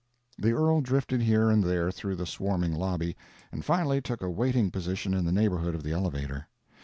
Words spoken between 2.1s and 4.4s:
the swarming lobby, and finally took a